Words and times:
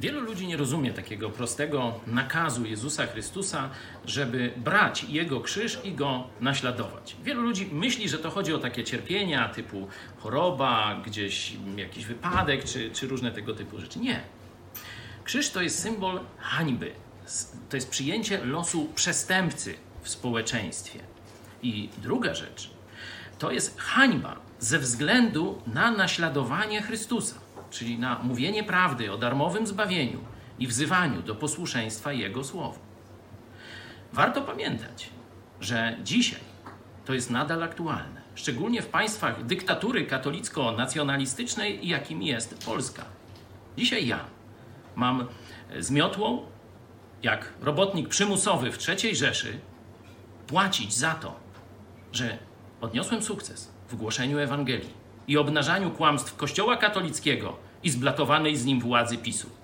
Wielu 0.00 0.20
ludzi 0.20 0.46
nie 0.46 0.56
rozumie 0.56 0.92
takiego 0.92 1.30
prostego 1.30 2.00
nakazu 2.06 2.66
Jezusa 2.66 3.06
Chrystusa, 3.06 3.70
żeby 4.04 4.52
brać 4.56 5.04
Jego 5.04 5.40
krzyż 5.40 5.78
i 5.84 5.92
go 5.92 6.24
naśladować. 6.40 7.16
Wielu 7.24 7.42
ludzi 7.42 7.68
myśli, 7.72 8.08
że 8.08 8.18
to 8.18 8.30
chodzi 8.30 8.54
o 8.54 8.58
takie 8.58 8.84
cierpienia 8.84 9.48
typu 9.48 9.88
choroba, 10.18 11.02
gdzieś 11.06 11.52
jakiś 11.76 12.04
wypadek 12.04 12.64
czy, 12.64 12.90
czy 12.90 13.08
różne 13.08 13.30
tego 13.32 13.54
typu 13.54 13.80
rzeczy. 13.80 13.98
Nie. 13.98 14.20
Krzyż 15.24 15.50
to 15.50 15.62
jest 15.62 15.82
symbol 15.82 16.20
hańby. 16.38 16.92
To 17.70 17.76
jest 17.76 17.90
przyjęcie 17.90 18.44
losu 18.44 18.88
przestępcy 18.94 19.74
w 20.02 20.08
społeczeństwie. 20.08 21.00
I 21.62 21.88
druga 21.98 22.34
rzecz 22.34 22.70
to 23.38 23.50
jest 23.50 23.80
hańba 23.80 24.36
ze 24.58 24.78
względu 24.78 25.62
na 25.66 25.90
naśladowanie 25.90 26.82
Chrystusa 26.82 27.34
czyli 27.70 27.98
na 27.98 28.18
mówienie 28.18 28.64
prawdy 28.64 29.12
o 29.12 29.18
darmowym 29.18 29.66
zbawieniu 29.66 30.18
i 30.58 30.66
wzywaniu 30.66 31.22
do 31.22 31.34
posłuszeństwa 31.34 32.12
Jego 32.12 32.44
słowu. 32.44 32.78
Warto 34.12 34.42
pamiętać, 34.42 35.10
że 35.60 35.96
dzisiaj 36.04 36.40
to 37.04 37.14
jest 37.14 37.30
nadal 37.30 37.62
aktualne, 37.62 38.20
szczególnie 38.34 38.82
w 38.82 38.86
państwach 38.86 39.44
dyktatury 39.46 40.06
katolicko-nacjonalistycznej, 40.06 41.88
jakim 41.88 42.22
jest 42.22 42.64
Polska. 42.64 43.04
Dzisiaj 43.76 44.06
ja 44.06 44.24
mam 44.96 45.26
z 45.78 45.90
miotłą, 45.90 46.42
jak 47.22 47.52
robotnik 47.60 48.08
przymusowy 48.08 48.72
w 48.72 48.88
III 48.88 49.16
Rzeszy, 49.16 49.58
płacić 50.46 50.94
za 50.94 51.14
to, 51.14 51.36
że 52.12 52.38
odniosłem 52.80 53.22
sukces 53.22 53.72
w 53.88 53.96
głoszeniu 53.96 54.38
Ewangelii 54.38 55.00
i 55.30 55.36
obnażaniu 55.36 55.90
kłamstw 55.90 56.36
Kościoła 56.36 56.76
katolickiego 56.76 57.56
i 57.82 57.90
zblatowanej 57.90 58.56
z 58.56 58.64
nim 58.64 58.80
władzy 58.80 59.18
PiSu. 59.18 59.59